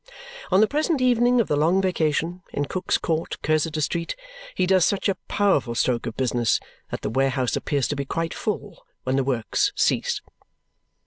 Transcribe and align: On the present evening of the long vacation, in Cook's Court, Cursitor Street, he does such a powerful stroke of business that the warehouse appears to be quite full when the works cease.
On 0.49 0.61
the 0.61 0.67
present 0.67 0.99
evening 0.99 1.39
of 1.39 1.47
the 1.47 1.55
long 1.55 1.79
vacation, 1.79 2.41
in 2.51 2.65
Cook's 2.65 2.97
Court, 2.97 3.37
Cursitor 3.43 3.81
Street, 3.81 4.15
he 4.55 4.65
does 4.65 4.83
such 4.83 5.07
a 5.07 5.13
powerful 5.27 5.75
stroke 5.75 6.07
of 6.07 6.17
business 6.17 6.59
that 6.89 7.01
the 7.01 7.09
warehouse 7.11 7.55
appears 7.55 7.87
to 7.89 7.95
be 7.95 8.03
quite 8.03 8.33
full 8.33 8.83
when 9.03 9.15
the 9.15 9.23
works 9.23 9.71
cease. 9.75 10.19